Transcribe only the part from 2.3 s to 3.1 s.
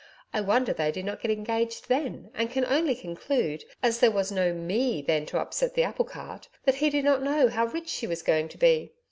and can only